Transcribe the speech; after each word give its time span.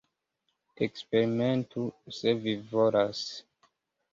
Eksperimentu, 0.85 1.85
se 2.21 2.33
vi 2.41 2.57
volas. 2.73 3.25